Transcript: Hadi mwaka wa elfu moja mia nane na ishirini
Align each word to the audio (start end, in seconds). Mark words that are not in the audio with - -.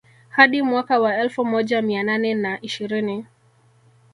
Hadi 0.29 0.61
mwaka 0.61 0.99
wa 0.99 1.17
elfu 1.17 1.45
moja 1.45 1.81
mia 1.81 2.03
nane 2.03 2.33
na 2.33 2.61
ishirini 2.61 3.25